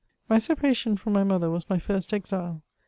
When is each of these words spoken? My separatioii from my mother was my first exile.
My 0.27 0.37
separatioii 0.37 0.97
from 0.97 1.13
my 1.13 1.23
mother 1.23 1.51
was 1.51 1.69
my 1.69 1.77
first 1.77 2.11
exile. 2.11 2.63